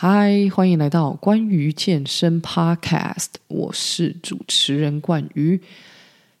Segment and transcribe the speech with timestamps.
[0.00, 5.60] 嗨，欢迎来到关于健身 Podcast，我是主持人冠瑜。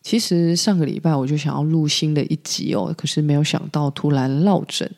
[0.00, 4.88] 其实上个礼拜我就想要录新的一集哦，可是没有想到突然落枕。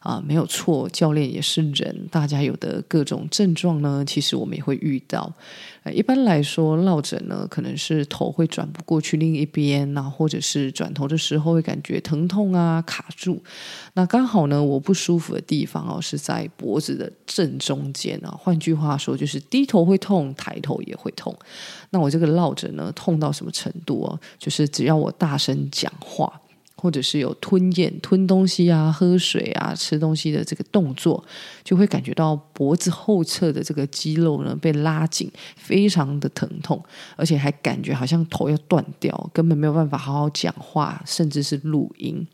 [0.00, 5.30] 啊，没有错，教练也是人，大家有的各种症状呢，其实我们也会遇到。
[5.92, 13.42] 一般来说，落枕呢，可能是头会转不过去另一边啊，或者是转头的时候会感觉疼痛啊，卡住。
[13.92, 18.30] 那刚好呢，我不舒服的地方哦，是在脖子的正中间啊。
[18.30, 21.36] 换句话说，就是低头会痛，抬头也会痛。
[21.90, 24.18] 那我这个落枕呢，痛到什么程度哦？
[24.38, 26.40] 就是只要我大声讲话。
[26.80, 31.22] 或者是有吞咽、吞东西啊、喝水啊、吃东西的这个动作，
[31.62, 36.82] 就会感觉到脖子后侧的这个肌肉呢被拉紧，非常的疼痛，
[37.16, 42.26] 而且还感觉好像头要断掉，根本没有办法好好讲话，甚至是录音。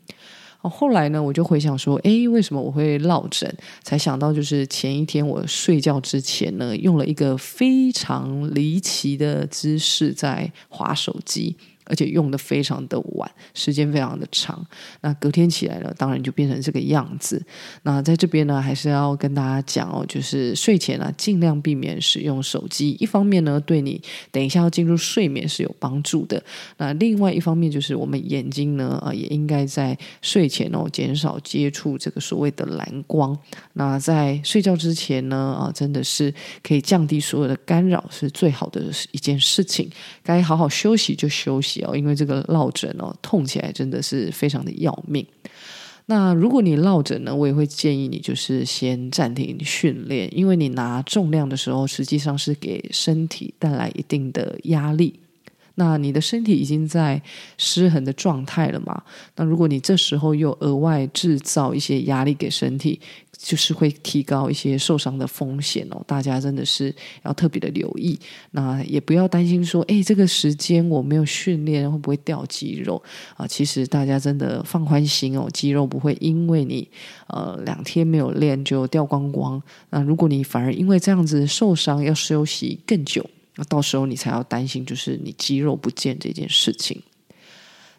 [0.61, 3.53] 后来呢，我就回想说，诶，为什么我会落枕？
[3.83, 11.55] 才想到就是前一天我睡觉之前呢，用了一个非常离奇的姿势在滑手机。
[11.87, 14.65] 而且用的非常的晚，时间非常的长。
[15.01, 17.43] 那隔天起来呢，当然就变成这个样子。
[17.83, 22.97] 那在这边呢，还是要跟大家讲哦，就是睡前啊，尽量避免使用手机。
[22.99, 26.41] 一方面呢，对你等一下要进入睡眠是有帮助的。
[26.77, 33.37] 那另外一方面，就是我们眼睛呢，啊，也应该在睡前哦，减少接触这个所谓的蓝光。
[33.73, 39.89] 那在睡觉之前呢，啊，真的是可以降低所有的干扰，是最好的一件事情。
[40.23, 41.76] 该好好休息就休息。
[41.95, 45.25] 因为这个落枕哦，痛起来真的是非常的要命。
[46.09, 55.19] 那如果你落枕呢，我也会建议你就是先暂停训练，因为你拿重量的时候，实际上是给身体带来一定的压力。
[55.79, 57.21] 那你的身体已经在
[57.55, 58.99] 失衡的状态了嘛？
[59.35, 62.99] 那如果你这时候又额外制造一些压力给身体，
[63.37, 68.19] 就是会提高一些受伤的风险哦，大家真的是要特别的留意。
[68.49, 72.99] 那也不要担心说，诶，这个时间我没有训练会不会掉肌肉
[73.35, 73.45] 啊？
[73.45, 76.89] 其实大家真的放宽心哦，肌肉不会因为你
[77.27, 79.61] 呃两天没有练就掉光光。
[79.91, 83.23] 那如果你反而因为这样子受伤要休息更久，
[83.57, 87.03] 那到时候你才要担心，就是你肌肉不见这件事情。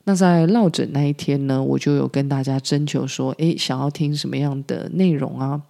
[0.09, 5.61] 那在落枕那一天呢，我就有跟大家征求说，诶，想要听什么样的内容啊？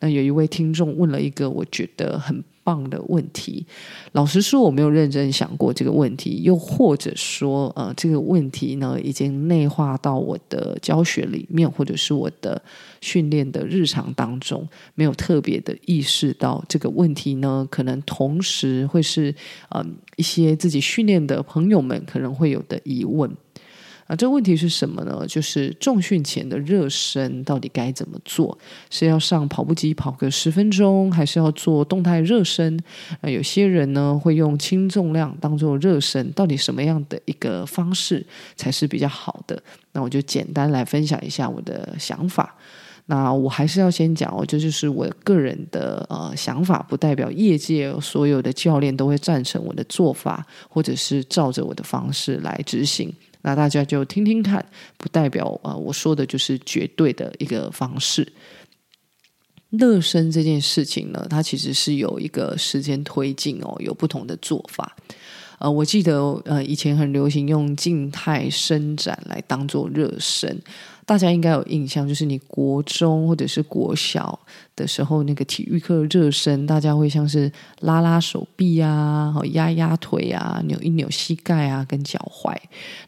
[0.00, 3.64] 那有一位听众问了一个我觉得很棒的问题。
[4.10, 12.60] 老实说，我没有认真想过这个问题，又或者说，呃，这个问题呢，已经内化到我的教学里面，或者是我的
[13.00, 19.32] 训练的日常当中，没有特别的意识到这个问题呢，可能同时会是，
[19.68, 23.30] 呃，一些自己训练的朋友们可能会有的疑问。
[24.06, 25.24] 啊，这个问题是什么呢？
[25.26, 28.56] 就是重训前的热身到底该怎么做？
[28.90, 32.78] 是要上跑步机跑个十分钟，还是要做动态热身？
[33.22, 38.24] 啊，有些人呢会用轻重量当做热身，到底什么样的一个方式
[38.56, 39.62] 才是比较好的？
[39.92, 42.54] 那我就简单来分享一下我的想法。
[43.06, 53.14] 那我还是要先讲哦，这就，就是我个人的呃想法，不代表业界所有的教练都会赞成我的做法，或者是照着我的方式来执行。
[53.44, 54.64] 那大家就听听看，
[54.96, 58.32] 不代表啊、我说的就是绝对的一个方式。
[59.68, 64.96] 热身这件事情呢，它其实是有一个时间推进哦，有不同的做法。
[65.58, 70.58] 呃，我记得呃，以前很流行用静态伸展来当做热身。
[71.06, 74.38] 大家应该有印象，就是你国中或者是国小
[74.76, 82.56] 的时候，那个体育课热身，大家会像是拉拉手臂啊，和压压腿啊，扭一扭膝盖啊，跟脚踝。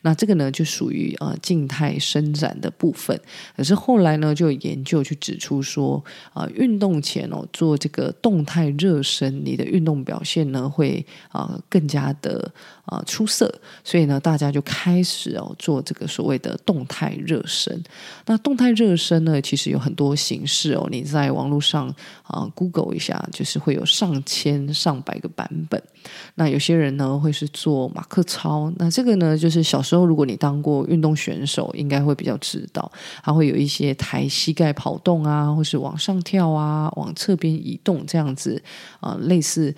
[0.02, 3.20] 那这个呢，就属于呃静态伸展的部分。
[3.56, 12.50] 可是后来呢，就有研究去指出说，啊、呃，运动前哦做这个动态热身，你的运动表现呢会啊、呃、更加的
[12.84, 13.52] 啊、呃、出色。
[13.82, 17.82] 所以呢，大家就开始哦做这个所谓的动态热身。
[18.26, 20.86] 那动态热身呢，其实有很多形式哦。
[20.90, 25.82] 你在网络上啊、Google 一下，就是会有上千上百个版本。
[26.36, 32.90] 那有些人呢会是做马克操，那这个呢就是小时候如果你当过运动选手，应该会比较知道，
[33.22, 38.62] 它会有一些抬膝盖跑动啊，或是往上跳啊，往侧边移动这样子
[39.00, 39.74] 啊、类似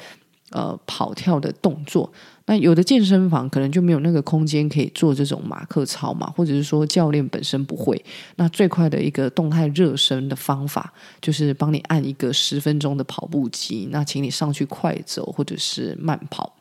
[0.50, 2.12] 呃跑跳的动作。
[2.48, 8.02] 那有的健身房可能就没有那个空间可以做这种马克操嘛，或者是说教练本身不会。
[8.36, 10.90] 那最快的一个动态热身的方法，
[11.20, 16.54] 就是帮你按一个十分钟的跑步机，那请你上去快走或者是慢跑。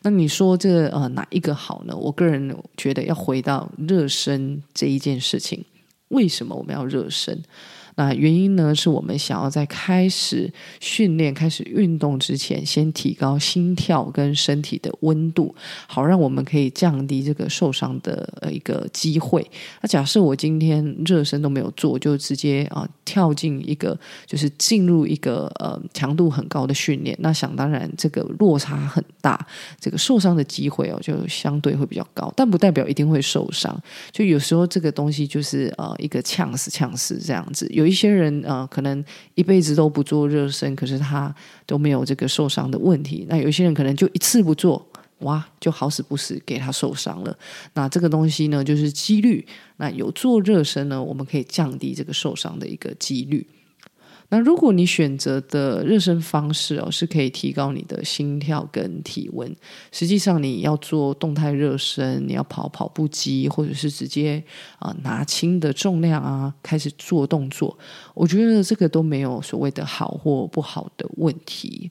[0.00, 1.94] 那你说这呃哪一个好呢？
[1.94, 5.62] 我个人觉得要回到热身这一件事情，
[6.08, 7.38] 为什么我们要热身？
[8.00, 10.50] 那原因呢，是我们想要在开始
[10.80, 15.54] 训练、开始运动之前，先提高心跳跟身体的温度，
[15.86, 19.46] 好让我们可以降低这个受伤的呃一个机会。
[19.82, 29.46] 那假设我今天热身都没有做，就直接啊、跳进一个，就是进入一个呃强度很高的训练，那想当然这个落差很大，
[29.78, 33.78] 这个受伤的机会哦就相对会比较高，但不代表一定会受伤。
[34.10, 37.68] 就有时候这个东西就是呃一个呛死呛死这样子。
[37.70, 39.04] 有一些人啊可能
[39.34, 41.34] 一辈子都不做热身，可是他
[41.66, 43.26] 都没有这个受伤的问题。
[43.28, 44.86] 那有些人可能就一次不做，
[45.18, 47.36] 哇，就好死不死给他受伤了。
[47.74, 49.44] 那这个东西呢，就是几率。
[49.78, 53.44] 那有做热身呢，我们可以降低这个受伤的一个几率。
[54.32, 59.54] 那如果你选择的热身方式哦，是可以提高你的心跳跟体温，
[59.90, 64.42] 实际上你要做动态热身，你要跑跑步机，或者是直接
[64.78, 67.76] 啊、拿轻的重量啊开始做动作，
[68.14, 71.90] 我觉得这个都没有所谓的好或不好的问题。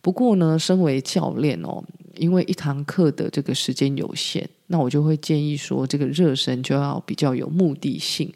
[0.00, 1.82] 不过呢，身为教练哦，
[2.16, 8.32] 因为一堂课的这个时间有限，那我就会建议说，这个热身就要比较有目的性。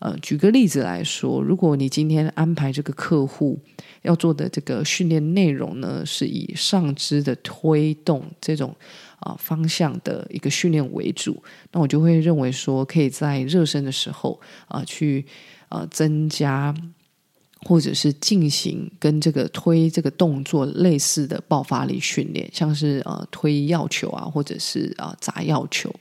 [0.00, 3.58] 呃，举个例子来说，如果你今天安排这个客户
[4.02, 8.74] 要做的这个训练内容呢，是以上肢的推动这种
[9.18, 11.42] 啊、方向的一个训练为主，
[11.72, 15.26] 那我就会认为说，可以在热身的时候啊、去
[15.68, 16.74] 呃增加
[17.66, 25.94] 或者是进行跟这个推这个动作类似的爆发力训练，像是呃推药球啊，或者是啊、呃、砸药球。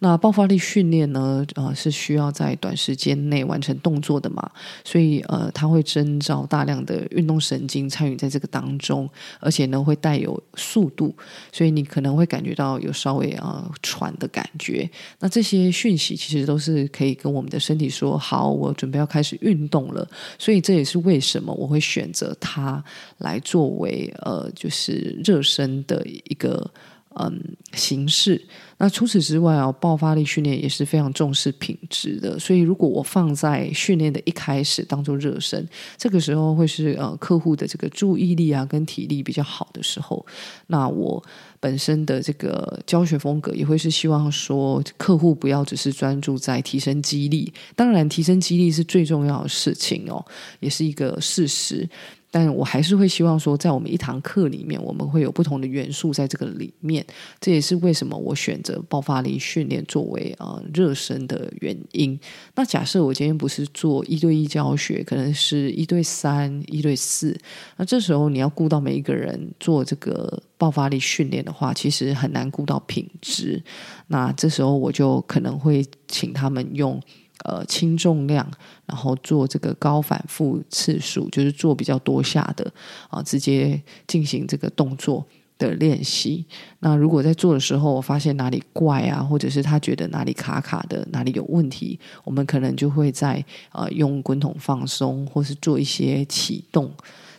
[0.00, 4.48] 那爆发力训练呢，呃，是需要在短时间内完成动作的嘛，
[4.84, 9.10] 所以呃，它会征召大量的运动神经参与在这个当中，
[9.40, 11.12] 而且呢，会带有速度，
[11.50, 14.88] 所以你可能会感觉到有稍微啊、喘的感觉。
[15.18, 20.08] 那这些讯息其实都是可以跟我们的身体说：“好，我准备要开始运动了。”
[20.38, 22.80] 所以这也是为什么我会选择它
[23.18, 26.70] 来作为呃，就是热身的一个。
[27.18, 28.40] 嗯，形式。
[28.80, 32.38] 那除此之外啊，爆发力训练也是非常重视品质的。
[32.38, 40.24] 所以，如果我放在训练的一开始当做热身，这个时候会是呃客户的这个注意力啊跟体力比较好的时候。
[40.68, 41.20] 那我
[41.58, 50.24] 本身的这个教学风格也会是希望说，客户不要只是专注在提升肌力，当然提升肌力是最重要的事情哦，
[50.60, 51.88] 也是一个事实。
[52.30, 57.04] 但我还是会希望说，在我们一堂课里面，我们会有不同的元素在这个里面。
[57.40, 62.18] 这也是为什么我选择爆发力训练作为呃热身的原因。
[62.54, 67.34] 那假设我今天不是做一对一教学，可能是一对三、一对四，
[67.76, 73.62] 那这时候你要顾到每一个人做这个爆发力训练的话，其实很难顾到品质。
[74.08, 77.00] 那这时候我就可能会请他们用。
[77.44, 78.48] 呃，轻重量，
[78.86, 82.70] 然后做这个高反复次数，就是做比较多下的
[83.08, 85.24] 啊，直接进行这个动作
[85.56, 86.44] 的练习。
[86.80, 96.92] 那如果在做的时候，我发现哪里怪啊，或者是他觉得哪里卡卡的，哪里有问题，我们可能就会在呃用滚筒放松，或是做一些启动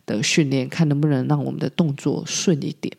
[0.05, 2.93] 的训练，看能不能让我们的动作顺一点。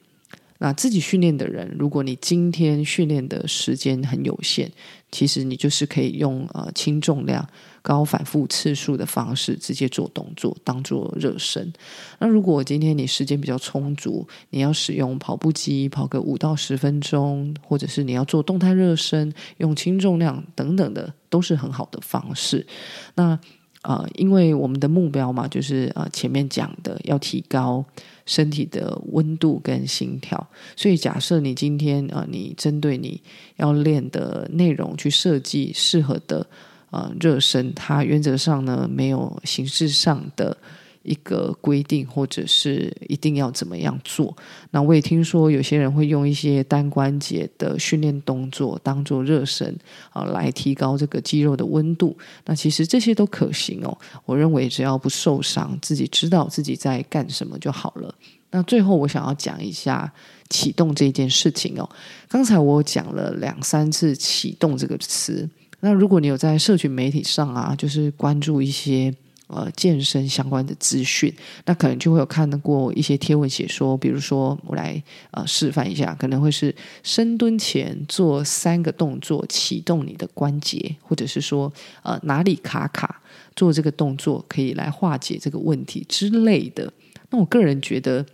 [0.62, 4.70] 那自己训练的人，如果你今天训练的时间很有限，
[5.10, 7.48] 其实你就是可以用呃轻重量、
[7.80, 11.72] 高反复次数的方式直接做动作，当做热身。
[12.18, 22.66] 那如果今天你时间比较充足，你要使用跑步机跑个五到十分钟，或者是你要做动态热身，用轻重量等等的，都是很好的方式。
[23.14, 23.40] 那
[23.82, 27.84] 呃，因为我们的目标嘛，就是呃前面讲的要提高
[28.26, 30.46] 身体的温度跟心跳，
[30.76, 33.20] 所以假设你今天呃你针对你
[33.56, 36.46] 要练的内容去设计适合的
[36.90, 40.56] 呃热身，它原则上呢没有形式上的。
[41.02, 44.36] 一个规定，或者是一定要怎么样做？
[44.70, 49.74] 那我也听说有些人会用一些单关节的训练动作当做热身
[50.10, 52.16] 啊，来提高这个肌肉的温度。
[52.44, 53.96] 那其实这些都可行哦。
[54.26, 58.14] 我认为只要不受伤，自己知道自己在干什么就好了。
[58.50, 60.12] 那最后我想要讲一下
[60.50, 61.88] 启动这件事情哦。
[62.28, 65.48] 刚才我讲了两三次启动这个词。
[65.80, 69.14] 那如果你有在社群媒体上啊，就是关注一些。
[69.52, 75.02] 呃，健身相关的资讯，那可能就会有看过一些贴文写说，比如说我来
[75.32, 81.72] 呃示范一下，可能会是深蹲前做三个动作启动你的关节，或者是说
[82.04, 83.20] 呃哪里卡卡，
[83.56, 86.92] 做这个动作可以来化解这个问题之类的。
[87.30, 88.24] 那我个人觉得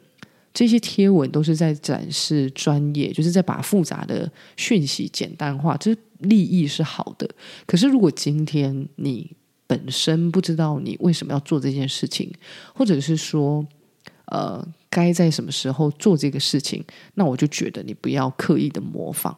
[0.52, 7.28] 这些贴文都是在展示专业，就是在把复杂的讯息简单化，这利益是好的。
[7.66, 9.30] 可是如果今天你
[9.66, 12.32] 本身不知道你为什么要做这件事情，
[12.75, 13.66] 或者是说，
[14.26, 19.37] 呃，该在什么时候做这个事情，那我就觉得你不要刻意的模仿，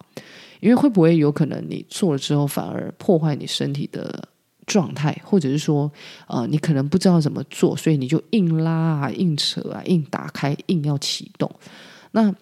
[0.60, 4.28] 因为会不会有可能你做了之后反而破坏你身体的
[4.66, 5.90] 状态，或者是说，
[6.26, 11.50] 呃，你可能不知道怎么做，所以你就硬拉啊、硬扯啊、硬打开、硬要启动，
[12.12, 12.34] 那。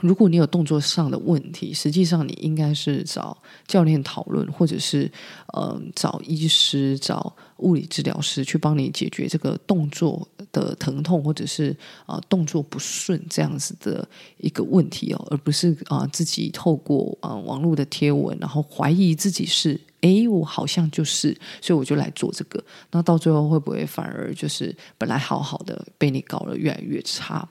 [0.00, 3.36] 如果你有动作上的问题，实际上你应该是找
[3.66, 5.10] 教练讨论，或者是
[5.52, 11.74] 呃找医师、找物理治疗师去帮你解决这个动作的疼痛，或者是
[12.06, 14.06] 啊、动作不顺这样子的
[14.38, 27.48] 一个问题哦，而不是啊、自己透过啊、网络的贴文，然后怀疑自己是诶，我好像就是，所以我就来做这个，那到最后会不会反而就是本来好好的被你搞得越来越差？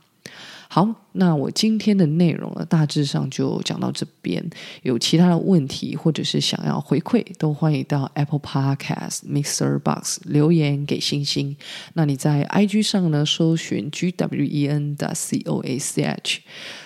[0.74, 4.44] 好，那我今天的内容呢，大致上就讲到这边。
[4.82, 11.56] 有其他的问题或者是想要回馈，都欢迎到 Apple Podcast、Mixer Box 留言给星星。
[11.94, 16.42] 那你在 IG 上呢，搜寻 G W E N 的 C O A C H，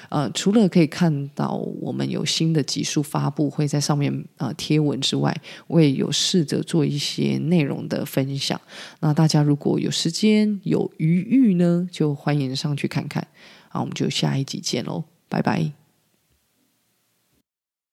[0.10, 5.34] 呃，除了可以看到我们有新的集数发布会在上面呃贴文之外，
[5.68, 8.60] 我也有试着做一些内容的分享。
[9.00, 13.26] 那大家如果有时间有余裕呢，就欢迎上去看看。
[13.78, 15.87] 那我们就下一集见喽，拜拜。